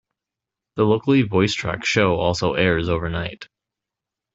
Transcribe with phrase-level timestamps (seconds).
[0.77, 3.47] A locally voicetracked show also airs overnight.